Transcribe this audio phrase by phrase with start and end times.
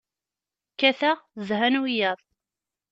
[0.73, 1.17] Kkateɣ,
[1.47, 2.19] zhan wiyaḍ.